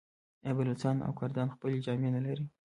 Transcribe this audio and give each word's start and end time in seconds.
آیا 0.43 0.53
بلوڅان 0.57 0.97
او 1.05 1.11
کردان 1.19 1.47
خپلې 1.55 1.83
جامې 1.85 2.09
نلري؟ 2.15 2.45